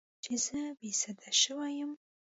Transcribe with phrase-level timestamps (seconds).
[0.23, 1.91] چې زه بې سده شوې وم.